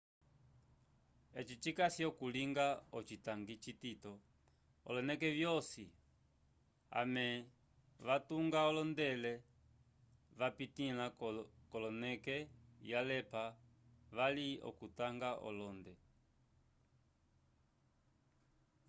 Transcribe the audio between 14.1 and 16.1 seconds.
vali okutunga olende